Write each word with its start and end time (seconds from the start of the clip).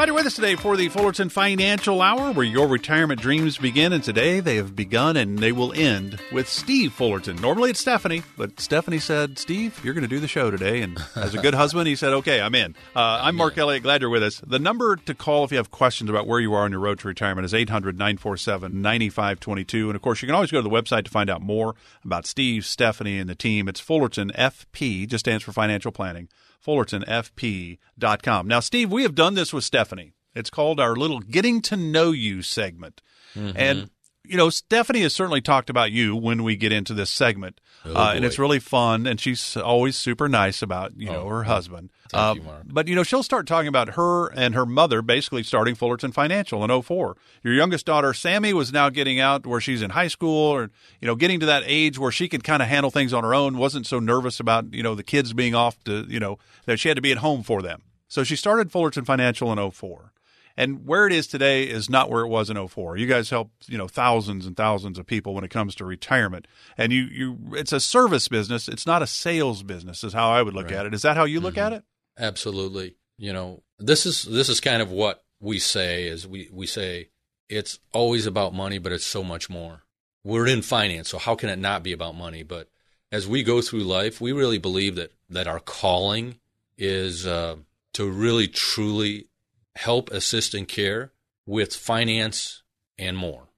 Glad 0.00 0.06
you're 0.06 0.16
with 0.16 0.24
us 0.24 0.36
today 0.36 0.56
for 0.56 0.78
the 0.78 0.88
Fullerton 0.88 1.28
Financial 1.28 2.00
Hour, 2.00 2.32
where 2.32 2.46
your 2.46 2.66
retirement 2.66 3.20
dreams 3.20 3.58
begin. 3.58 3.92
And 3.92 4.02
today 4.02 4.40
they 4.40 4.56
have 4.56 4.74
begun 4.74 5.14
and 5.14 5.38
they 5.38 5.52
will 5.52 5.74
end 5.74 6.18
with 6.32 6.48
Steve 6.48 6.94
Fullerton. 6.94 7.36
Normally 7.36 7.68
it's 7.68 7.80
Stephanie, 7.80 8.22
but 8.38 8.58
Stephanie 8.58 8.98
said, 8.98 9.38
Steve, 9.38 9.78
you're 9.84 9.92
going 9.92 10.00
to 10.00 10.08
do 10.08 10.18
the 10.18 10.26
show 10.26 10.50
today. 10.50 10.80
And 10.80 10.98
as 11.16 11.34
a 11.34 11.38
good 11.42 11.52
husband, 11.62 11.86
he 11.86 11.96
said, 11.96 12.14
okay, 12.14 12.40
I'm 12.40 12.54
in. 12.54 12.76
Uh, 12.96 13.20
I'm 13.20 13.36
Mark 13.36 13.58
Elliott. 13.58 13.82
Glad 13.82 14.00
you're 14.00 14.08
with 14.08 14.22
us. 14.22 14.40
The 14.40 14.58
number 14.58 14.96
to 14.96 15.14
call 15.14 15.44
if 15.44 15.50
you 15.50 15.58
have 15.58 15.70
questions 15.70 16.08
about 16.08 16.26
where 16.26 16.40
you 16.40 16.54
are 16.54 16.64
on 16.64 16.70
your 16.70 16.80
road 16.80 17.00
to 17.00 17.08
retirement 17.08 17.44
is 17.44 17.52
800 17.52 17.98
947 17.98 18.80
9522. 18.80 19.90
And 19.90 19.96
of 19.96 20.00
course, 20.00 20.22
you 20.22 20.28
can 20.28 20.34
always 20.34 20.50
go 20.50 20.62
to 20.62 20.66
the 20.66 20.74
website 20.74 21.04
to 21.04 21.10
find 21.10 21.28
out 21.28 21.42
more 21.42 21.74
about 22.06 22.24
Steve, 22.24 22.64
Stephanie, 22.64 23.18
and 23.18 23.28
the 23.28 23.34
team. 23.34 23.68
It's 23.68 23.80
Fullerton 23.80 24.32
FP, 24.34 25.06
just 25.06 25.26
stands 25.26 25.44
for 25.44 25.52
financial 25.52 25.92
planning 25.92 26.30
fullertonfp.com. 26.64 28.48
Now, 28.48 28.60
Steve, 28.60 28.90
we 28.90 29.02
have 29.02 29.14
done 29.14 29.34
this 29.34 29.52
with 29.52 29.64
Stephanie. 29.64 30.14
It's 30.34 30.50
called 30.50 30.78
our 30.78 30.94
little 30.94 31.20
getting 31.20 31.60
to 31.62 31.76
know 31.76 32.12
you 32.12 32.42
segment. 32.42 33.02
Mm-hmm. 33.34 33.56
And, 33.56 33.90
you 34.30 34.36
know, 34.36 34.48
Stephanie 34.48 35.00
has 35.00 35.12
certainly 35.12 35.40
talked 35.40 35.70
about 35.70 35.90
you 35.90 36.14
when 36.14 36.44
we 36.44 36.54
get 36.54 36.70
into 36.70 36.94
this 36.94 37.10
segment. 37.10 37.60
Oh, 37.84 37.94
uh, 37.94 38.12
and 38.14 38.24
it's 38.24 38.38
really 38.38 38.60
fun. 38.60 39.06
And 39.06 39.18
she's 39.18 39.56
always 39.56 39.96
super 39.96 40.28
nice 40.28 40.62
about, 40.62 40.92
you 40.96 41.06
know, 41.06 41.22
oh, 41.22 41.28
her 41.28 41.42
husband. 41.44 41.90
Uh, 42.14 42.34
you, 42.36 42.44
but, 42.64 42.86
you 42.86 42.94
know, 42.94 43.02
she'll 43.02 43.24
start 43.24 43.48
talking 43.48 43.66
about 43.66 43.90
her 43.90 44.28
and 44.28 44.54
her 44.54 44.64
mother 44.64 45.02
basically 45.02 45.42
starting 45.42 45.74
Fullerton 45.74 46.12
Financial 46.12 46.62
in 46.62 46.82
04. 46.82 47.16
Your 47.42 47.54
youngest 47.54 47.86
daughter, 47.86 48.14
Sammy, 48.14 48.52
was 48.52 48.72
now 48.72 48.88
getting 48.88 49.18
out 49.18 49.46
where 49.48 49.60
she's 49.60 49.82
in 49.82 49.90
high 49.90 50.08
school 50.08 50.46
or, 50.46 50.70
you 51.00 51.06
know, 51.08 51.16
getting 51.16 51.40
to 51.40 51.46
that 51.46 51.64
age 51.66 51.98
where 51.98 52.12
she 52.12 52.28
could 52.28 52.44
kind 52.44 52.62
of 52.62 52.68
handle 52.68 52.92
things 52.92 53.12
on 53.12 53.24
her 53.24 53.34
own, 53.34 53.58
wasn't 53.58 53.86
so 53.86 53.98
nervous 53.98 54.38
about, 54.38 54.72
you 54.72 54.84
know, 54.84 54.94
the 54.94 55.02
kids 55.02 55.32
being 55.32 55.56
off 55.56 55.82
to, 55.84 56.06
you 56.08 56.20
know, 56.20 56.38
that 56.66 56.78
she 56.78 56.88
had 56.88 56.96
to 56.96 57.02
be 57.02 57.10
at 57.10 57.18
home 57.18 57.42
for 57.42 57.62
them. 57.62 57.82
So 58.06 58.22
she 58.22 58.36
started 58.36 58.70
Fullerton 58.70 59.04
Financial 59.04 59.52
in 59.52 59.70
04. 59.70 60.12
And 60.60 60.86
where 60.86 61.06
it 61.06 61.12
is 61.14 61.26
today 61.26 61.62
is 61.62 61.88
not 61.88 62.10
where 62.10 62.20
it 62.20 62.28
was 62.28 62.50
in 62.50 62.68
04. 62.68 62.98
You 62.98 63.06
guys 63.06 63.30
help, 63.30 63.50
you 63.66 63.78
know, 63.78 63.88
thousands 63.88 64.44
and 64.44 64.54
thousands 64.54 64.98
of 64.98 65.06
people 65.06 65.32
when 65.32 65.42
it 65.42 65.48
comes 65.48 65.74
to 65.76 65.86
retirement. 65.86 66.46
And 66.76 66.92
you, 66.92 67.04
you 67.04 67.38
it's 67.52 67.72
a 67.72 67.80
service 67.80 68.28
business. 68.28 68.68
It's 68.68 68.86
not 68.86 69.00
a 69.00 69.06
sales 69.06 69.62
business 69.62 70.04
is 70.04 70.12
how 70.12 70.30
I 70.30 70.42
would 70.42 70.52
look 70.52 70.66
right. 70.66 70.74
at 70.74 70.84
it. 70.84 70.92
Is 70.92 71.00
that 71.00 71.16
how 71.16 71.24
you 71.24 71.40
look 71.40 71.54
mm-hmm. 71.54 71.64
at 71.64 71.72
it? 71.72 71.84
Absolutely. 72.18 72.96
You 73.16 73.32
know, 73.32 73.62
this 73.78 74.04
is 74.04 74.24
this 74.24 74.50
is 74.50 74.60
kind 74.60 74.82
of 74.82 74.90
what 74.90 75.24
we 75.40 75.58
say 75.58 76.06
is 76.06 76.28
we, 76.28 76.50
we 76.52 76.66
say 76.66 77.08
it's 77.48 77.78
always 77.94 78.26
about 78.26 78.52
money, 78.52 78.76
but 78.76 78.92
it's 78.92 79.06
so 79.06 79.24
much 79.24 79.48
more. 79.48 79.84
We're 80.24 80.46
in 80.46 80.60
finance, 80.60 81.08
so 81.08 81.16
how 81.16 81.36
can 81.36 81.48
it 81.48 81.58
not 81.58 81.82
be 81.82 81.92
about 81.92 82.14
money? 82.14 82.42
But 82.42 82.68
as 83.10 83.26
we 83.26 83.42
go 83.42 83.62
through 83.62 83.84
life, 83.84 84.20
we 84.20 84.32
really 84.32 84.58
believe 84.58 84.96
that 84.96 85.14
that 85.30 85.46
our 85.46 85.60
calling 85.60 86.34
is 86.76 87.26
uh, 87.26 87.56
to 87.94 88.10
really 88.10 88.46
truly 88.46 89.29
help, 89.76 90.10
assist, 90.10 90.54
and 90.54 90.66
care 90.68 91.12
with 91.46 91.74
finance 91.74 92.62
and 92.98 93.16
more. 93.16 93.48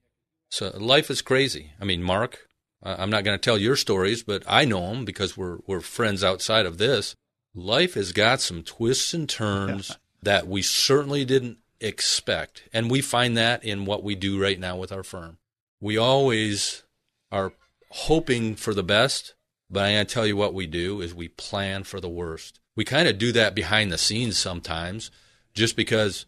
So 0.50 0.70
life 0.76 1.10
is 1.10 1.22
crazy. 1.22 1.72
I 1.80 1.84
mean, 1.84 2.02
Mark, 2.02 2.48
I'm 2.82 3.10
not 3.10 3.24
going 3.24 3.38
to 3.38 3.42
tell 3.42 3.58
your 3.58 3.76
stories, 3.76 4.22
but 4.22 4.42
I 4.46 4.64
know 4.64 4.88
them 4.88 5.04
because 5.04 5.36
we're 5.36 5.58
we're 5.66 5.80
friends 5.80 6.24
outside 6.24 6.66
of 6.66 6.78
this. 6.78 7.14
Life 7.54 7.94
has 7.94 8.12
got 8.12 8.40
some 8.40 8.62
twists 8.62 9.14
and 9.14 9.28
turns 9.28 9.96
that 10.22 10.46
we 10.46 10.62
certainly 10.62 11.24
didn't 11.24 11.58
expect, 11.80 12.64
and 12.72 12.90
we 12.90 13.00
find 13.00 13.36
that 13.36 13.64
in 13.64 13.84
what 13.84 14.02
we 14.02 14.14
do 14.14 14.40
right 14.40 14.58
now 14.58 14.76
with 14.76 14.92
our 14.92 15.02
firm. 15.02 15.38
We 15.80 15.96
always 15.96 16.82
are 17.30 17.52
hoping 17.90 18.56
for 18.56 18.74
the 18.74 18.82
best, 18.82 19.34
but 19.70 19.84
I 19.84 20.04
tell 20.04 20.26
you 20.26 20.36
what 20.36 20.54
we 20.54 20.66
do 20.66 21.00
is 21.00 21.14
we 21.14 21.28
plan 21.28 21.84
for 21.84 22.00
the 22.00 22.08
worst. 22.08 22.60
We 22.76 22.84
kind 22.84 23.08
of 23.08 23.18
do 23.18 23.32
that 23.32 23.54
behind 23.54 23.92
the 23.92 23.98
scenes 23.98 24.38
sometimes 24.38 25.10
just 25.54 25.76
because 25.76 26.26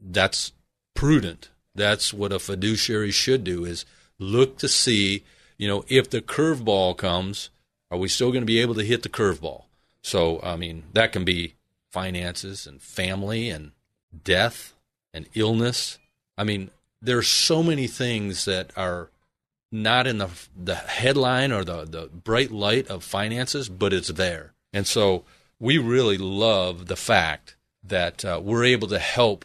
that's 0.00 0.52
prudent. 0.94 1.50
That's 1.74 2.14
what 2.14 2.32
a 2.32 2.38
fiduciary 2.38 3.10
should 3.10 3.44
do 3.44 3.64
is 3.64 3.84
look 4.18 4.58
to 4.58 4.68
see, 4.68 5.24
you 5.58 5.66
know, 5.68 5.84
if 5.88 6.08
the 6.10 6.20
curveball 6.20 6.96
comes, 6.96 7.50
are 7.90 7.98
we 7.98 8.08
still 8.08 8.30
going 8.30 8.42
to 8.42 8.46
be 8.46 8.60
able 8.60 8.74
to 8.74 8.84
hit 8.84 9.02
the 9.02 9.08
curveball? 9.08 9.64
So, 10.02 10.40
I 10.42 10.56
mean, 10.56 10.84
that 10.92 11.12
can 11.12 11.24
be 11.24 11.54
finances 11.90 12.66
and 12.66 12.80
family 12.80 13.48
and 13.48 13.72
death 14.22 14.74
and 15.12 15.28
illness. 15.34 15.98
I 16.36 16.44
mean, 16.44 16.70
there's 17.00 17.28
so 17.28 17.62
many 17.62 17.86
things 17.86 18.44
that 18.44 18.70
are 18.76 19.10
not 19.70 20.06
in 20.06 20.18
the 20.18 20.30
the 20.56 20.76
headline 20.76 21.52
or 21.52 21.64
the, 21.64 21.84
the 21.84 22.06
bright 22.06 22.52
light 22.52 22.86
of 22.88 23.02
finances, 23.02 23.68
but 23.68 23.92
it's 23.92 24.08
there. 24.08 24.54
And 24.72 24.86
so 24.86 25.24
we 25.58 25.78
really 25.78 26.18
love 26.18 26.86
the 26.86 26.96
fact 26.96 27.56
that 27.86 28.24
uh, 28.24 28.40
we're 28.42 28.64
able 28.64 28.88
to 28.88 28.98
help 28.98 29.44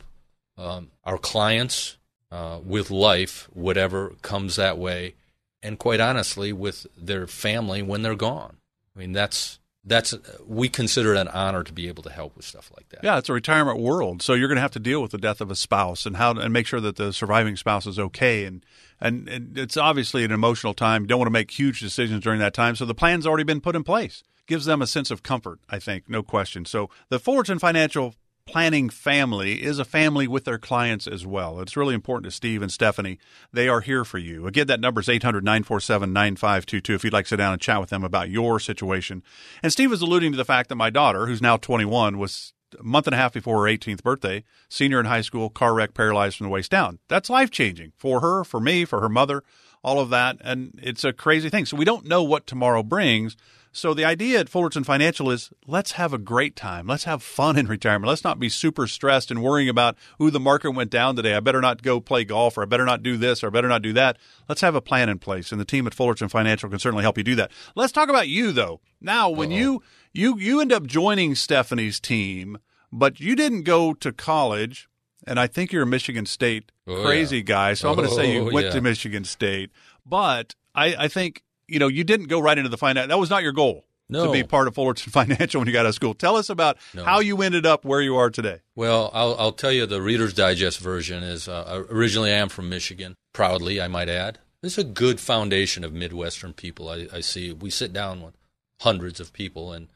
um, 0.57 0.91
our 1.03 1.17
clients 1.17 1.97
uh, 2.31 2.59
with 2.63 2.91
life, 2.91 3.49
whatever 3.53 4.13
comes 4.21 4.55
that 4.57 4.77
way, 4.77 5.15
and 5.61 5.79
quite 5.79 5.99
honestly, 5.99 6.53
with 6.53 6.87
their 6.97 7.27
family 7.27 7.81
when 7.81 8.01
they're 8.01 8.15
gone. 8.15 8.57
I 8.95 8.99
mean, 8.99 9.11
that's 9.11 9.59
that's 9.85 10.13
we 10.45 10.69
consider 10.69 11.15
it 11.15 11.19
an 11.19 11.27
honor 11.29 11.63
to 11.63 11.73
be 11.73 11.87
able 11.87 12.03
to 12.03 12.11
help 12.11 12.35
with 12.35 12.45
stuff 12.45 12.71
like 12.75 12.89
that. 12.89 13.03
Yeah, 13.03 13.17
it's 13.17 13.29
a 13.29 13.33
retirement 13.33 13.79
world, 13.79 14.21
so 14.21 14.33
you're 14.33 14.47
going 14.47 14.57
to 14.57 14.61
have 14.61 14.71
to 14.71 14.79
deal 14.79 15.01
with 15.01 15.11
the 15.11 15.17
death 15.17 15.41
of 15.41 15.49
a 15.49 15.55
spouse 15.55 16.05
and 16.05 16.17
how 16.17 16.31
and 16.31 16.53
make 16.53 16.67
sure 16.67 16.81
that 16.81 16.97
the 16.97 17.13
surviving 17.13 17.55
spouse 17.55 17.85
is 17.85 17.99
okay 17.99 18.45
and. 18.45 18.65
And, 19.01 19.29
and 19.29 19.57
it's 19.57 19.77
obviously 19.77 20.25
an 20.25 20.33
emotional 20.33 20.73
time. 20.73 21.03
You 21.03 21.07
don't 21.07 21.19
want 21.19 21.27
to 21.27 21.31
make 21.31 21.51
huge 21.51 21.79
decisions 21.79 22.21
during 22.21 22.41
that 22.41 22.53
time. 22.53 22.75
So 22.75 22.83
the 22.83 22.93
plan's 22.93 23.25
already 23.25 23.45
been 23.45 23.61
put 23.61 23.77
in 23.77 23.85
place. 23.85 24.23
Gives 24.45 24.65
them 24.65 24.81
a 24.81 24.87
sense 24.87 25.09
of 25.09 25.23
comfort, 25.23 25.59
I 25.69 25.79
think, 25.79 26.09
no 26.09 26.21
question. 26.21 26.65
So 26.65 26.89
the 27.07 27.17
Fullerton 27.17 27.59
Financial 27.59 28.15
planning 28.51 28.89
family 28.89 29.61
is 29.63 29.77
a 29.77 29.85
family 29.85 30.27
with 30.27 30.45
their 30.45 30.57
clients 30.57 31.05
as 31.05 31.25
well. 31.25 31.59
It's 31.59 31.77
really 31.77 31.93
important 31.93 32.25
to 32.25 32.35
Steve 32.35 32.61
and 32.61 32.71
Stephanie. 32.71 33.19
They 33.53 33.69
are 33.69 33.81
here 33.81 34.03
for 34.03 34.17
you. 34.17 34.47
Again, 34.47 34.67
that 34.67 34.79
number 34.79 35.01
is 35.01 35.09
800 35.09 35.43
947 35.43 36.11
9522 36.11 36.95
if 36.95 37.03
you'd 37.03 37.13
like 37.13 37.25
to 37.25 37.29
sit 37.29 37.35
down 37.37 37.53
and 37.53 37.61
chat 37.61 37.79
with 37.79 37.91
them 37.91 38.03
about 38.03 38.29
your 38.29 38.59
situation. 38.59 39.21
And 39.61 39.71
Steve 39.71 39.91
was 39.91 40.01
alluding 40.01 40.31
to 40.31 40.37
the 40.37 40.45
fact 40.45 40.69
that 40.69 40.75
my 40.75 40.89
daughter, 40.89 41.27
who's 41.27 41.41
now 41.41 41.57
21, 41.57 42.17
was 42.17 42.53
a 42.79 42.83
month 42.83 43.07
and 43.07 43.13
a 43.13 43.17
half 43.17 43.33
before 43.33 43.65
her 43.65 43.71
18th 43.71 44.03
birthday, 44.03 44.43
senior 44.67 44.99
in 44.99 45.05
high 45.05 45.21
school, 45.21 45.49
car 45.49 45.73
wreck, 45.73 45.93
paralyzed 45.93 46.37
from 46.37 46.45
the 46.45 46.51
waist 46.51 46.71
down. 46.71 46.99
That's 47.07 47.29
life 47.29 47.51
changing 47.51 47.93
for 47.97 48.19
her, 48.21 48.43
for 48.43 48.59
me, 48.59 48.85
for 48.85 49.01
her 49.01 49.09
mother, 49.09 49.43
all 49.83 49.99
of 49.99 50.09
that. 50.09 50.37
And 50.41 50.79
it's 50.81 51.03
a 51.03 51.13
crazy 51.13 51.49
thing. 51.49 51.65
So 51.65 51.77
we 51.77 51.85
don't 51.85 52.05
know 52.05 52.23
what 52.23 52.47
tomorrow 52.47 52.83
brings. 52.83 53.35
So 53.71 53.93
the 53.93 54.03
idea 54.03 54.39
at 54.39 54.49
Fullerton 54.49 54.83
Financial 54.83 55.29
is 55.29 55.51
let's 55.67 55.91
have 55.91 56.11
a 56.11 56.17
great 56.17 56.55
time. 56.55 56.87
Let's 56.87 57.03
have 57.03 57.21
fun 57.21 57.55
in 57.55 57.67
retirement. 57.67 58.09
Let's 58.09 58.23
not 58.23 58.39
be 58.39 58.49
super 58.49 58.87
stressed 58.87 59.29
and 59.29 59.43
worrying 59.43 59.69
about, 59.69 59.95
who 60.17 60.31
the 60.31 60.39
market 60.39 60.71
went 60.71 60.89
down 60.89 61.15
today. 61.15 61.35
I 61.35 61.39
better 61.39 61.61
not 61.61 61.83
go 61.83 61.99
play 61.99 62.23
golf 62.23 62.57
or 62.57 62.63
I 62.63 62.65
better 62.65 62.85
not 62.85 63.03
do 63.03 63.15
this 63.15 63.43
or 63.43 63.47
I 63.47 63.49
better 63.51 63.67
not 63.67 63.83
do 63.83 63.93
that. 63.93 64.17
Let's 64.47 64.61
have 64.61 64.73
a 64.73 64.81
plan 64.81 65.07
in 65.07 65.19
place. 65.19 65.51
And 65.51 65.61
the 65.61 65.65
team 65.65 65.85
at 65.85 65.93
Fullerton 65.93 66.29
Financial 66.29 66.67
can 66.67 66.79
certainly 66.79 67.03
help 67.03 67.17
you 67.17 67.23
do 67.23 67.35
that. 67.35 67.51
Let's 67.75 67.93
talk 67.93 68.09
about 68.09 68.27
you 68.27 68.51
though. 68.51 68.81
Now, 68.99 69.29
when 69.29 69.51
Uh-oh. 69.51 69.57
you, 69.57 69.83
you, 70.13 70.39
you 70.39 70.61
end 70.61 70.73
up 70.73 70.87
joining 70.87 71.35
Stephanie's 71.35 71.99
team, 71.99 72.57
but 72.91 73.19
you 73.19 73.35
didn't 73.35 73.63
go 73.63 73.93
to 73.93 74.11
college 74.11 74.88
and 75.27 75.39
I 75.39 75.47
think 75.47 75.71
you're 75.71 75.83
a 75.83 75.87
Michigan 75.87 76.25
State 76.25 76.71
oh, 76.87 77.03
crazy 77.03 77.37
yeah. 77.37 77.43
guy. 77.43 77.73
So 77.73 77.89
I'm 77.89 77.95
going 77.95 78.07
to 78.07 78.13
say 78.13 78.33
you 78.33 78.49
oh, 78.49 78.53
went 78.53 78.67
yeah. 78.67 78.73
to 78.73 78.81
Michigan 78.81 79.23
State, 79.23 79.71
but 80.05 80.55
I, 80.75 80.95
I 80.97 81.07
think 81.07 81.43
you 81.69 81.79
know, 81.79 81.87
you 81.87 82.03
didn't 82.03 82.27
go 82.27 82.39
right 82.39 82.57
into 82.57 82.69
the 82.69 82.77
finance. 82.77 83.07
That 83.07 83.19
was 83.19 83.29
not 83.29 83.43
your 83.43 83.53
goal. 83.53 83.85
No. 84.11 84.25
To 84.25 84.31
be 84.31 84.43
part 84.43 84.67
of 84.67 84.73
Fullerton 84.73 85.11
Financial 85.11 85.61
when 85.61 85.67
you 85.67 85.73
got 85.73 85.81
out 85.81 85.89
of 85.89 85.95
school. 85.95 86.15
Tell 86.15 86.35
us 86.35 86.49
about 86.49 86.77
no. 86.95 87.03
how 87.03 87.19
you 87.19 87.43
ended 87.43 87.67
up 87.67 87.85
where 87.85 88.01
you 88.01 88.15
are 88.15 88.31
today. 88.31 88.61
Well, 88.75 89.11
I'll, 89.13 89.35
I'll 89.37 89.51
tell 89.51 89.71
you 89.71 89.85
the 89.85 90.01
Reader's 90.01 90.33
Digest 90.33 90.79
version 90.79 91.21
is 91.21 91.47
uh, 91.47 91.83
originally 91.91 92.31
I 92.31 92.37
am 92.37 92.49
from 92.49 92.69
Michigan, 92.69 93.15
proudly, 93.33 93.79
I 93.79 93.87
might 93.87 94.09
add. 94.09 94.39
There's 94.61 94.79
a 94.79 94.83
good 94.83 95.19
foundation 95.19 95.83
of 95.83 95.93
Midwestern 95.93 96.53
people 96.53 96.89
I, 96.89 97.07
I 97.13 97.19
see. 97.21 97.53
We 97.53 97.69
sit 97.69 97.93
down 97.93 98.23
with 98.23 98.33
hundreds 98.81 99.19
of 99.19 99.31
people, 99.31 99.71
and 99.71 99.89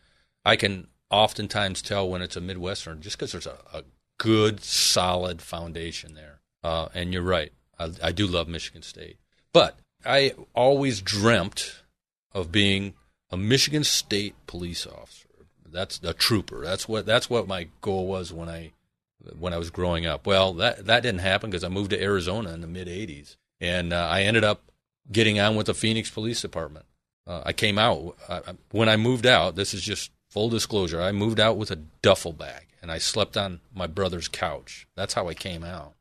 I 0.45 0.57
can 0.57 0.89
oftentimes 1.09 1.81
tell 1.81 2.07
when 2.07 2.21
it's 2.21 2.35
a 2.35 2.41
Midwestern 2.41 3.01
just 3.01 3.17
because 3.17 3.31
there's 3.31 3.47
a, 3.47 3.57
a, 3.73 3.83
good, 4.17 4.63
solid 4.63 5.41
foundation 5.41 6.13
there. 6.13 6.39
Uh, 6.63 6.89
and 6.93 7.13
you're 7.13 7.21
right. 7.21 7.51
I, 7.77 7.91
I 8.01 8.11
do 8.11 8.27
love 8.27 8.47
Michigan 8.47 8.81
State. 8.81 9.17
But 9.51 9.79
I 10.05 10.33
always 10.53 11.01
dreamt 11.01 11.83
of 12.33 12.51
being 12.51 12.93
a 13.29 13.37
Michigan 13.37 13.83
State 13.83 14.35
police 14.47 14.85
officer. 14.85 15.27
That's 15.65 15.99
a 16.03 16.13
trooper. 16.13 16.63
That's 16.63 16.87
what 16.87 17.05
that's 17.05 17.29
what 17.29 17.47
my 17.47 17.67
goal 17.81 18.07
was 18.07 18.31
when 18.31 18.47
I 18.47 18.73
when 19.37 19.53
I 19.53 19.57
was 19.57 19.71
growing 19.71 20.05
up. 20.05 20.27
Well, 20.27 20.53
that 20.53 20.85
that 20.85 21.01
didn't 21.01 21.21
happen 21.21 21.49
because 21.49 21.63
I 21.63 21.69
moved 21.69 21.89
to 21.91 22.01
Arizona 22.01 22.53
in 22.53 22.61
the 22.61 22.67
mid 22.67 22.87
'80s, 22.87 23.37
and 23.59 23.91
uh, 23.91 24.07
I 24.09 24.21
ended 24.21 24.43
up 24.43 24.71
getting 25.11 25.39
on 25.39 25.55
with 25.55 25.65
the 25.65 25.73
Phoenix 25.73 26.09
Police 26.11 26.41
Department. 26.41 26.85
Uh, 27.25 27.41
I 27.45 27.53
came 27.53 27.77
out 27.77 28.15
uh, 28.27 28.53
when 28.71 28.87
I 28.87 28.97
moved 28.97 29.25
out. 29.25 29.55
This 29.55 29.73
is 29.73 29.81
just 29.81 30.11
full 30.29 30.49
disclosure. 30.49 31.01
I 31.01 31.11
moved 31.11 31.39
out 31.39 31.57
with 31.57 31.71
a 31.71 31.77
duffel 32.01 32.33
bag, 32.33 32.67
and 32.83 32.91
I 32.91 32.99
slept 32.99 33.35
on 33.35 33.61
my 33.73 33.87
brother's 33.87 34.27
couch. 34.27 34.85
That's 34.95 35.15
how 35.15 35.27
I 35.27 35.33
came 35.33 35.63
out, 35.63 35.93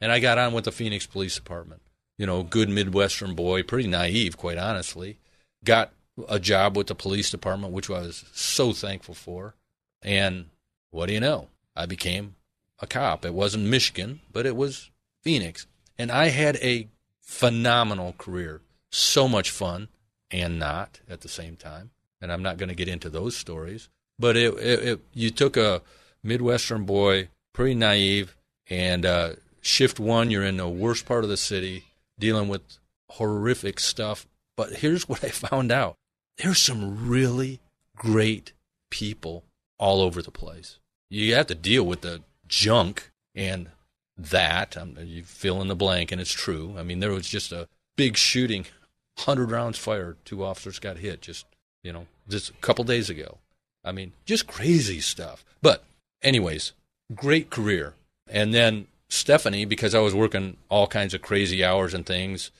and 0.00 0.12
I 0.12 0.20
got 0.20 0.38
on 0.38 0.52
with 0.52 0.66
the 0.66 0.72
Phoenix 0.72 1.06
Police 1.06 1.34
Department 1.34 1.82
you 2.18 2.26
know, 2.26 2.42
good 2.42 2.68
Midwestern 2.68 3.34
boy, 3.34 3.62
pretty 3.62 3.88
naive, 3.88 4.36
quite 4.36 4.58
honestly. 4.58 5.18
Got 5.64 5.92
a 6.28 6.38
job 6.38 6.76
with 6.76 6.86
the 6.86 6.94
police 6.94 7.30
department, 7.30 7.72
which 7.72 7.90
I 7.90 8.00
was 8.00 8.24
so 8.32 8.72
thankful 8.72 9.14
for. 9.14 9.54
And 10.02 10.46
what 10.90 11.06
do 11.06 11.12
you 11.12 11.20
know? 11.20 11.48
I 11.74 11.86
became 11.86 12.36
a 12.80 12.86
cop. 12.86 13.24
It 13.24 13.34
wasn't 13.34 13.64
Michigan, 13.64 14.20
but 14.32 14.46
it 14.46 14.56
was 14.56 14.90
Phoenix. 15.22 15.66
And 15.98 16.10
I 16.10 16.28
had 16.28 16.56
a 16.56 16.88
phenomenal 17.22 18.14
career. 18.16 18.62
So 18.90 19.28
much 19.28 19.50
fun 19.50 19.88
and 20.30 20.58
not 20.58 21.00
at 21.08 21.20
the 21.20 21.28
same 21.28 21.56
time. 21.56 21.90
And 22.20 22.32
I'm 22.32 22.42
not 22.42 22.56
going 22.56 22.70
to 22.70 22.74
get 22.74 22.88
into 22.88 23.10
those 23.10 23.36
stories. 23.36 23.90
But 24.18 24.36
it, 24.38 24.54
it, 24.54 24.88
it, 24.88 25.00
you 25.12 25.30
took 25.30 25.58
a 25.58 25.82
Midwestern 26.26 26.84
boy, 26.84 27.28
pretty 27.52 27.74
naive, 27.74 28.36
and 28.68 29.06
uh, 29.06 29.30
shift 29.60 30.00
one, 30.00 30.30
you're 30.30 30.44
in 30.44 30.56
the 30.56 30.68
worst 30.68 31.06
part 31.06 31.24
of 31.24 31.30
the 31.30 31.36
city, 31.36 31.84
dealing 32.18 32.48
with 32.48 32.62
horrific 33.10 33.80
stuff. 33.80 34.26
But 34.56 34.74
here's 34.74 35.08
what 35.08 35.24
I 35.24 35.28
found 35.28 35.70
out 35.70 35.96
there's 36.38 36.58
some 36.58 37.08
really 37.08 37.60
great 37.96 38.52
people 38.90 39.44
all 39.78 40.00
over 40.00 40.22
the 40.22 40.30
place. 40.30 40.78
You 41.08 41.34
have 41.34 41.46
to 41.46 41.54
deal 41.54 41.84
with 41.84 42.00
the 42.00 42.22
junk 42.48 43.10
and 43.34 43.70
that. 44.16 44.76
Um, 44.76 44.96
you 45.00 45.22
fill 45.22 45.60
in 45.60 45.68
the 45.68 45.76
blank, 45.76 46.12
and 46.12 46.20
it's 46.20 46.32
true. 46.32 46.74
I 46.78 46.82
mean, 46.82 47.00
there 47.00 47.12
was 47.12 47.28
just 47.28 47.52
a 47.52 47.68
big 47.96 48.16
shooting, 48.16 48.66
100 49.24 49.50
rounds 49.50 49.78
fired, 49.78 50.16
two 50.24 50.44
officers 50.44 50.78
got 50.78 50.98
hit 50.98 51.22
just, 51.22 51.46
you 51.82 51.92
know, 51.92 52.06
just 52.28 52.50
a 52.50 52.54
couple 52.54 52.84
days 52.84 53.08
ago. 53.10 53.38
I 53.84 53.92
mean, 53.92 54.12
just 54.24 54.46
crazy 54.46 55.00
stuff. 55.00 55.44
But, 55.62 55.84
anyways, 56.22 56.72
great 57.14 57.50
career. 57.50 57.94
And 58.28 58.52
then 58.52 58.86
Stephanie, 59.08 59.64
because 59.64 59.94
I 59.94 60.00
was 60.00 60.14
working 60.14 60.56
all 60.68 60.86
kinds 60.86 61.14
of 61.14 61.22
crazy 61.22 61.64
hours 61.64 61.94
and 61.94 62.04
things, 62.04 62.50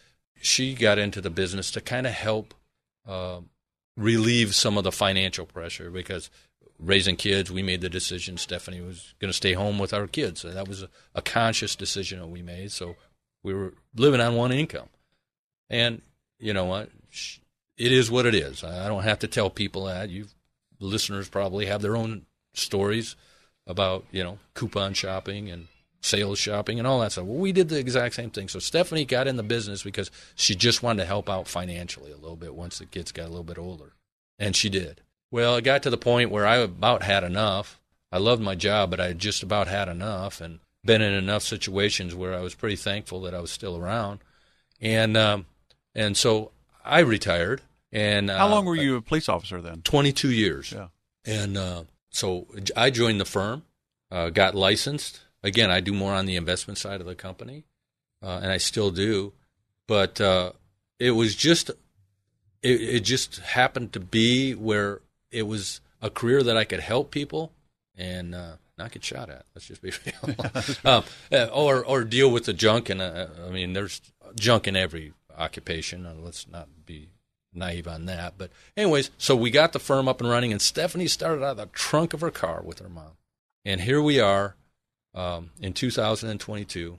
she 0.41 0.75
got 0.75 0.99
into 0.99 1.21
the 1.21 1.31
business 1.31 1.71
to 1.73 1.81
kind 1.81 2.07
of 2.07 2.13
help 2.13 2.55
uh, 3.07 3.41
relieve 3.97 4.55
some 4.55 4.79
of 4.79 4.85
the 4.85 4.93
financial 4.93 5.47
pressure 5.47 5.91
because 5.91 6.31
raising 6.79 7.17
kids, 7.17 7.51
we 7.51 7.63
made 7.63 7.81
the 7.81 7.89
decision 7.89 8.37
Stephanie 8.37 8.81
was 8.81 9.15
going 9.19 9.31
to 9.31 9.37
stay 9.37 9.55
home 9.55 9.79
with 9.79 9.95
our 9.95 10.07
kids. 10.07 10.41
So 10.41 10.51
that 10.51 10.69
was 10.69 10.83
a, 10.83 10.89
a, 11.15 11.23
conscious 11.23 11.75
decision 11.75 12.21
that 12.21 12.27
we 12.27 12.43
made. 12.43 12.71
So 12.73 12.97
we 13.43 13.55
were 13.55 13.73
living 13.95 14.21
on 14.21 14.35
one 14.35 14.53
income. 14.53 14.89
And 15.71 16.03
you 16.39 16.53
know 16.53 16.67
what? 16.67 16.91
It 17.79 17.93
is 17.93 18.11
what 18.11 18.27
it 18.27 18.35
is. 18.35 18.63
I 18.63 18.89
don't 18.89 19.05
have 19.05 19.21
to 19.21 19.27
tell 19.27 19.51
people 19.51 19.85
that. 19.85 20.11
You 20.11 20.27
listeners 20.79 21.29
probably 21.29 21.67
have 21.67 21.83
their 21.83 21.97
own 21.97 22.27
stories 22.55 23.17
about, 23.67 24.05
you 24.11 24.23
know, 24.23 24.39
coupon 24.55 24.95
shopping 24.95 25.51
and 25.51 25.69
sales 26.01 26.39
shopping 26.39 26.79
and 26.79 26.87
all 26.87 27.01
that 27.01 27.13
stuff. 27.13 27.25
Well, 27.25 27.39
we 27.39 27.53
did 27.53 27.69
the 27.69 27.79
exact 27.79 28.15
same 28.15 28.31
thing. 28.31 28.49
So 28.49 28.59
Stephanie 28.59 29.05
got 29.05 29.27
in 29.27 29.37
the 29.37 29.43
business 29.43 29.83
because 29.83 30.11
she 30.35 30.55
just 30.55 30.83
wanted 30.83 31.03
to 31.03 31.07
help 31.07 31.29
out 31.29 31.49
financially 31.49 32.13
a 32.13 32.17
little 32.17 32.37
bit 32.37 32.55
once 32.55 32.79
the 32.79 32.87
kids 32.87 33.13
got 33.13 33.27
a 33.27 33.29
little 33.29 33.45
bit 33.45 33.59
older. 33.59 33.95
And 34.39 34.55
she 34.55 34.69
did. 34.69 35.01
Well, 35.31 35.57
it 35.57 35.65
got 35.65 35.83
to 35.83 35.91
the 35.91 35.97
point 35.99 36.31
where 36.31 36.47
I 36.47 36.57
about 36.57 37.03
had 37.03 37.25
enough. 37.25 37.81
I 38.13 38.19
loved 38.19 38.43
my 38.43 38.55
job, 38.55 38.91
but 38.91 39.01
I 39.01 39.13
just 39.13 39.43
about 39.43 39.67
had 39.67 39.89
enough 39.89 40.41
and 40.41 40.61
been 40.85 41.03
in 41.03 41.13
enough 41.13 41.43
situations 41.43 42.15
where 42.15 42.35
I 42.35 42.41
was 42.41 42.55
pretty 42.55 42.77
thankful 42.77 43.21
that 43.23 43.35
I 43.35 43.41
was 43.41 43.51
still 43.51 43.77
around. 43.77 44.21
And 44.81 45.17
um, 45.17 45.47
and 45.95 46.17
so 46.17 46.53
I 46.85 47.01
retired. 47.01 47.63
And 47.93 48.31
how 48.31 48.47
uh, 48.47 48.51
long 48.51 48.65
were 48.65 48.77
you 48.77 48.97
a 48.97 49.03
police 49.03 49.29
officer 49.29 49.61
then? 49.61 49.83
Twenty 49.83 50.13
two 50.13 50.31
years. 50.31 50.73
Yeah. 50.73 50.89
And 51.25 51.57
uh, 51.57 51.85
so 52.17 52.47
I 52.75 52.89
joined 52.89 53.21
the 53.21 53.27
firm, 53.27 53.65
uh, 54.11 54.31
got 54.31 54.55
licensed. 54.55 55.21
Again, 55.43 55.71
I 55.71 55.81
do 55.81 55.93
more 55.93 56.15
on 56.15 56.25
the 56.25 56.37
investment 56.37 56.79
side 56.79 57.01
of 57.01 57.07
the 57.07 57.15
company, 57.15 57.65
uh, 58.23 58.41
and 58.43 58.51
I 58.51 58.57
still 58.57 58.91
do. 58.91 59.35
But 59.87 60.19
uh, 60.19 60.53
it 60.99 61.11
was 61.11 61.37
just 61.37 61.71
it, 62.63 62.81
it 62.81 63.01
just 63.01 63.41
happened 63.41 63.93
to 63.93 64.01
be 64.01 64.55
where 64.55 65.03
it 65.31 65.43
was 65.43 65.83
a 66.01 66.09
career 66.09 66.43
that 66.43 66.57
I 66.57 66.65
could 66.65 66.81
help 66.81 67.11
people 67.11 67.53
and 67.95 68.35
uh, 68.35 68.53
not 68.79 68.93
get 68.93 69.05
shot 69.05 69.29
at. 69.29 69.45
Let's 69.55 69.67
just 69.67 69.83
be 69.83 69.93
real. 70.25 70.37
um, 70.87 71.05
uh, 71.31 71.49
or 71.53 71.85
or 71.85 72.03
deal 72.03 72.31
with 72.31 72.47
the 72.47 72.55
junk. 72.55 72.89
And 72.89 73.03
uh, 73.03 73.27
I 73.47 73.51
mean, 73.51 73.75
there's 73.75 74.01
junk 74.41 74.67
in 74.67 74.75
every 74.75 75.13
occupation. 75.37 76.07
Uh, 76.07 76.15
let's 76.19 76.49
not 76.49 76.69
be 76.87 77.11
naive 77.57 77.89
on 77.89 78.07
that. 78.07 78.35
But 78.39 78.51
anyways, 78.77 79.11
so 79.19 79.35
we 79.35 79.51
got 79.51 79.73
the 79.73 79.79
firm 79.79 80.09
up 80.09 80.21
and 80.21 80.31
running, 80.31 80.53
and 80.53 80.63
Stephanie 80.63 81.09
started 81.09 81.43
out 81.43 81.53
of 81.53 81.57
the 81.57 81.67
trunk 81.67 82.15
of 82.15 82.21
her 82.21 82.31
car 82.31 82.63
with 82.63 82.79
her 82.79 82.89
mom, 82.89 83.13
and 83.65 83.81
here 83.81 84.03
we 84.03 84.21
are 84.21 84.57
um, 85.15 85.51
in 85.61 85.73
2022. 85.73 86.99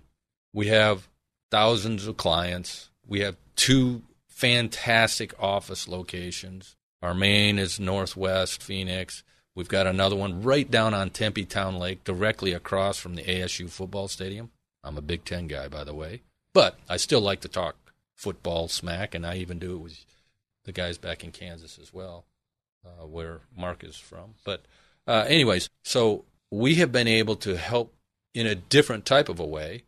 We 0.54 0.68
have 0.68 1.08
thousands 1.52 2.08
of 2.08 2.18
clients. 2.18 2.90
We 3.06 3.22
have 3.22 3.38
two 3.56 4.02
fantastic 4.28 5.34
office 5.42 5.88
locations. 5.88 6.76
Our 7.02 7.14
main 7.14 7.60
is 7.60 7.80
Northwest 7.80 8.62
Phoenix. 8.62 9.24
We've 9.56 9.68
got 9.68 9.88
another 9.88 10.16
one 10.16 10.44
right 10.44 10.70
down 10.70 10.94
on 10.94 11.10
Tempe 11.10 11.46
Town 11.46 11.80
Lake, 11.80 12.04
directly 12.04 12.54
across 12.54 12.98
from 12.98 13.16
the 13.16 13.24
ASU 13.24 13.70
football 13.70 14.08
stadium. 14.08 14.52
I'm 14.84 14.98
a 14.98 15.02
Big 15.02 15.26
Ten 15.26 15.48
guy, 15.48 15.68
by 15.68 15.84
the 15.84 15.96
way, 15.96 16.22
but 16.54 16.78
I 16.88 16.98
still 16.98 17.22
like 17.22 17.42
to 17.42 17.48
talk 17.48 17.76
football 18.16 18.68
smack, 18.68 19.16
and 19.16 19.26
I 19.26 19.38
even 19.38 19.60
do 19.60 19.76
it 19.76 19.80
with 19.80 20.06
the 20.68 20.72
guys 20.72 21.00
back 21.00 21.24
in 21.24 21.32
Kansas 21.32 21.80
as 21.82 21.92
well, 21.92 22.26
uh, 22.86 23.08
where 23.08 23.40
Mark 23.58 23.84
is 23.84 23.96
from. 23.96 24.36
But, 24.44 24.66
uh, 25.08 25.26
anyways, 25.28 25.70
so 25.84 26.26
we 26.52 26.76
have 26.76 26.92
been 26.92 27.08
able 27.08 27.38
to 27.38 27.58
help 27.58 27.96
in 28.36 28.46
a 28.46 28.54
different 28.54 29.06
type 29.06 29.30
of 29.30 29.40
a 29.40 29.46
way, 29.46 29.86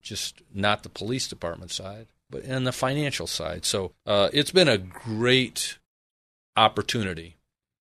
just 0.00 0.40
not 0.54 0.82
the 0.82 0.88
police 0.88 1.28
department 1.28 1.70
side, 1.70 2.06
but 2.30 2.44
in 2.44 2.64
the 2.64 2.72
financial 2.72 3.26
side. 3.26 3.66
So 3.66 3.92
uh, 4.06 4.30
it's 4.32 4.52
been 4.52 4.68
a 4.68 4.78
great 4.78 5.78
opportunity. 6.56 7.36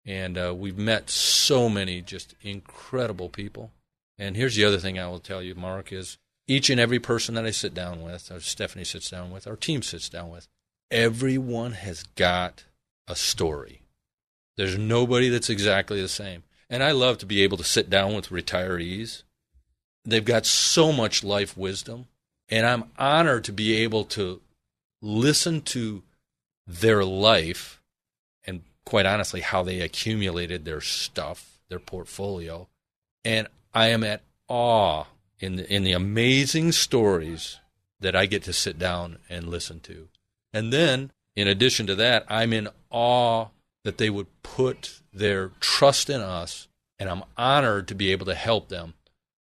And 0.05 0.39
uh, 0.39 0.55
we've 0.57 0.79
met 0.79 1.11
so 1.11 1.69
many 1.69 2.01
just 2.01 2.35
incredible 2.41 3.29
people. 3.29 3.73
And 4.19 4.37
here's 4.37 4.57
the 4.57 4.65
other 4.65 4.79
thing 4.79 4.99
I 4.99 5.07
will 5.07 5.21
tell 5.21 5.43
you, 5.43 5.55
Mark, 5.55 5.93
is 5.93 6.17
each 6.47 6.71
and 6.71 6.81
every 6.81 6.99
person 6.99 7.35
that 7.35 7.45
I 7.45 7.51
sit 7.51 7.75
down 7.75 8.03
with, 8.03 8.31
or 8.31 8.41
Stephanie 8.41 8.85
sits 8.85 9.11
down 9.11 9.31
with, 9.31 9.47
our 9.47 9.55
team 9.55 9.83
sits 9.83 10.09
down 10.09 10.31
with, 10.31 10.49
everyone 10.91 11.73
has 11.73 12.03
got 12.15 12.65
a 13.07 13.17
story. 13.17 13.83
There's 14.57 14.77
nobody 14.77 15.29
that's 15.29 15.51
exactly 15.51 16.01
the 16.01 16.09
same. 16.09 16.43
And 16.71 16.83
I 16.83 16.91
love 16.93 17.19
to 17.19 17.27
be 17.27 17.43
able 17.43 17.57
to 17.59 17.65
sit 17.65 17.89
down 17.89 18.15
with 18.15 18.29
retirees. 18.29 19.23
They've 20.05 20.25
got 20.25 20.47
so 20.47 20.93
much 20.93 21.25
life 21.25 21.57
wisdom. 21.57 22.07
And 22.49 22.67
I'm 22.67 22.85
honored 22.99 23.45
to 23.45 23.53
be 23.53 23.77
able 23.77 24.05
to 24.07 24.41
listen 25.01 25.61
to 25.63 26.03
their 26.67 27.05
life 27.05 27.81
and, 28.47 28.63
quite 28.85 29.07
honestly, 29.07 29.41
how 29.41 29.63
they 29.63 29.81
accumulated 29.81 30.65
their 30.65 30.81
stuff, 30.81 31.59
their 31.69 31.79
portfolio. 31.79 32.69
And 33.25 33.49
I 33.75 33.89
am 33.89 34.03
at 34.03 34.23
awe 34.49 35.05
in 35.39 35.57
the, 35.57 35.73
in 35.73 35.85
the 35.85 35.93
amazing 35.93 36.73
stories 36.73 37.59
that 38.01 38.17
I 38.17 38.27
get 38.27 38.43
to 38.45 38.53
sit 38.53 38.79
down 38.79 39.19
and 39.29 39.49
listen 39.49 39.81
to. 39.81 40.09
And 40.53 40.73
then, 40.73 41.13
in 41.37 41.49
addition 41.49 41.87
to 41.87 41.95
that, 41.97 42.25
I'm 42.29 42.53
in 42.53 42.69
awe 42.91 43.47
that 43.85 43.99
they 43.99 44.11
would 44.11 44.27
put 44.43 45.01
their 45.13 45.51
trust 45.61 46.11
in 46.11 46.21
us, 46.21 46.67
and 46.99 47.09
I'm 47.09 47.23
honored 47.37 47.87
to 47.89 47.95
be 47.95 48.13
able 48.13 48.27
to 48.27 48.35
help 48.35 48.69
them 48.69 48.95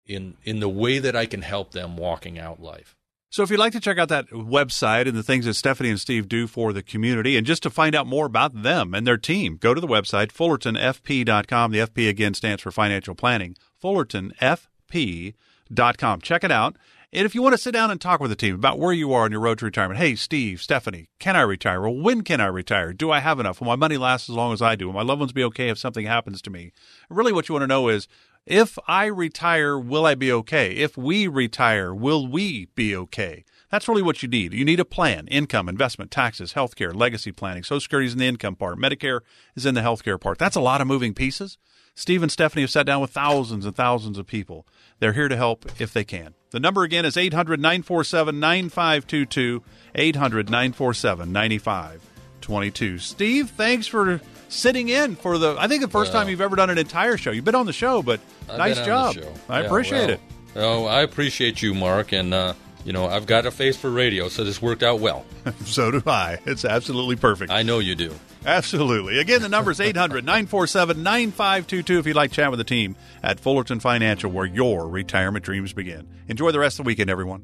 in, 0.05 0.37
in 0.43 0.59
the 0.59 0.69
way 0.69 0.99
that 0.99 1.15
I 1.15 1.25
can 1.25 1.41
help 1.41 1.71
them 1.71 1.97
walking 1.97 2.39
out 2.39 2.61
life. 2.61 2.95
So, 3.29 3.43
if 3.43 3.49
you'd 3.49 3.59
like 3.59 3.73
to 3.73 3.81
check 3.81 3.97
out 3.97 4.07
that 4.09 4.29
website 4.29 5.07
and 5.07 5.17
the 5.17 5.23
things 5.23 5.45
that 5.45 5.55
Stephanie 5.55 5.89
and 5.89 5.99
Steve 5.99 6.29
do 6.29 6.47
for 6.47 6.71
the 6.71 6.81
community, 6.81 7.35
and 7.35 7.45
just 7.45 7.61
to 7.63 7.69
find 7.69 7.93
out 7.93 8.07
more 8.07 8.25
about 8.25 8.63
them 8.63 8.93
and 8.93 9.05
their 9.05 9.17
team, 9.17 9.57
go 9.57 9.73
to 9.73 9.81
the 9.81 9.87
website, 9.87 10.31
fullertonfp.com. 10.31 11.71
The 11.71 11.79
FP 11.79 12.07
again 12.07 12.33
stands 12.33 12.63
for 12.63 12.71
financial 12.71 13.15
planning. 13.15 13.57
fullertonfp.com. 13.83 16.21
Check 16.21 16.45
it 16.45 16.51
out. 16.51 16.77
And 17.13 17.25
if 17.25 17.33
you 17.33 17.41
want 17.41 17.53
to 17.53 17.57
sit 17.57 17.71
down 17.71 17.89
and 17.89 18.01
talk 18.01 18.19
with 18.19 18.31
the 18.31 18.35
team 18.35 18.55
about 18.55 18.79
where 18.79 18.91
you 18.91 19.13
are 19.13 19.23
on 19.23 19.31
your 19.31 19.39
road 19.39 19.59
to 19.59 19.65
retirement, 19.65 19.97
hey, 19.97 20.15
Steve, 20.15 20.61
Stephanie, 20.61 21.07
can 21.19 21.37
I 21.37 21.41
retire? 21.41 21.79
Well, 21.79 21.95
when 21.95 22.21
can 22.21 22.41
I 22.41 22.47
retire? 22.47 22.91
Do 22.91 23.11
I 23.11 23.19
have 23.19 23.39
enough? 23.39 23.61
Will 23.61 23.67
my 23.67 23.77
money 23.77 23.95
last 23.95 24.27
as 24.27 24.35
long 24.35 24.51
as 24.51 24.61
I 24.61 24.75
do? 24.75 24.87
Will 24.87 24.93
my 24.93 25.03
loved 25.03 25.21
ones 25.21 25.31
be 25.31 25.43
okay 25.45 25.69
if 25.69 25.77
something 25.77 26.05
happens 26.05 26.41
to 26.41 26.49
me? 26.49 26.73
Really, 27.09 27.31
what 27.31 27.47
you 27.47 27.53
want 27.53 27.63
to 27.63 27.67
know 27.67 27.87
is 27.87 28.09
if 28.45 28.77
I 28.89 29.05
retire, 29.05 29.79
will 29.79 30.05
I 30.05 30.15
be 30.15 30.33
okay? 30.33 30.71
If 30.73 30.97
we 30.97 31.27
retire, 31.27 31.95
will 31.95 32.27
we 32.27 32.65
be 32.75 32.93
okay? 32.93 33.45
That's 33.69 33.87
really 33.87 34.01
what 34.01 34.21
you 34.21 34.27
need. 34.27 34.53
You 34.53 34.65
need 34.65 34.79
a 34.81 34.85
plan 34.85 35.27
income, 35.27 35.69
investment, 35.69 36.11
taxes, 36.11 36.53
healthcare, 36.53 36.93
legacy 36.93 37.31
planning. 37.31 37.63
Social 37.63 37.81
Security 37.81 38.07
is 38.07 38.13
in 38.13 38.19
the 38.19 38.27
income 38.27 38.55
part, 38.57 38.79
Medicare 38.79 39.21
is 39.55 39.65
in 39.65 39.75
the 39.75 39.81
healthcare 39.81 40.19
part. 40.19 40.39
That's 40.39 40.55
a 40.57 40.61
lot 40.61 40.81
of 40.81 40.87
moving 40.87 41.13
pieces. 41.13 41.57
Steve 41.97 42.21
and 42.21 42.31
Stephanie 42.31 42.61
have 42.61 42.69
sat 42.69 42.85
down 42.85 43.01
with 43.01 43.09
thousands 43.09 43.65
and 43.65 43.75
thousands 43.75 44.19
of 44.19 44.27
people. 44.27 44.67
They're 44.99 45.13
here 45.13 45.27
to 45.27 45.35
help 45.35 45.65
if 45.81 45.91
they 45.93 46.03
can. 46.03 46.35
The 46.51 46.59
number 46.59 46.83
again 46.83 47.05
is 47.05 47.17
800 47.17 47.59
947 47.59 48.39
9522. 48.39 49.63
800 49.95 50.47
947 50.47 51.31
9522. 51.31 52.99
Steve, 52.99 53.49
thanks 53.49 53.87
for 53.87 54.21
sitting 54.47 54.89
in 54.89 55.15
for 55.15 55.39
the. 55.39 55.55
I 55.57 55.67
think 55.67 55.81
the 55.81 55.87
first 55.87 56.13
well, 56.13 56.21
time 56.21 56.29
you've 56.29 56.39
ever 56.39 56.55
done 56.55 56.69
an 56.69 56.77
entire 56.77 57.17
show. 57.17 57.31
You've 57.31 57.45
been 57.45 57.55
on 57.55 57.65
the 57.65 57.73
show, 57.73 58.03
but 58.03 58.19
I've 58.47 58.59
nice 58.59 58.85
job. 58.85 59.15
I 59.49 59.61
yeah, 59.61 59.65
appreciate 59.65 59.99
well, 60.01 60.09
it. 60.09 60.19
Oh, 60.55 60.85
I 60.85 61.01
appreciate 61.01 61.63
you, 61.63 61.73
Mark, 61.73 62.11
and 62.11 62.31
uh, 62.31 62.53
you 62.87 62.93
know, 62.93 63.05
I've 63.05 63.25
got 63.25 63.45
a 63.45 63.51
face 63.51 63.75
for 63.75 63.91
radio, 63.91 64.29
so 64.29 64.45
this 64.45 64.61
worked 64.61 64.81
out 64.81 65.01
well. 65.01 65.25
so 65.65 65.91
do 65.91 66.01
I. 66.07 66.37
It's 66.45 66.63
absolutely 66.63 67.17
perfect. 67.17 67.51
I 67.51 67.61
know 67.61 67.79
you 67.79 67.95
do. 67.95 68.15
Absolutely. 68.45 69.19
Again, 69.19 69.41
the 69.41 69.49
number 69.49 69.71
is 69.71 69.81
800 69.81 70.23
947 70.23 71.03
9522 71.03 71.99
if 71.99 72.07
you'd 72.07 72.15
like 72.15 72.29
to 72.29 72.37
chat 72.37 72.49
with 72.49 72.59
the 72.59 72.63
team 72.63 72.95
at 73.21 73.41
Fullerton 73.41 73.81
Financial, 73.81 74.31
where 74.31 74.45
your 74.45 74.87
retirement 74.87 75.43
dreams 75.43 75.73
begin. 75.73 76.07
Enjoy 76.29 76.53
the 76.53 76.59
rest 76.59 76.79
of 76.79 76.85
the 76.85 76.87
weekend, 76.87 77.09
everyone. 77.09 77.43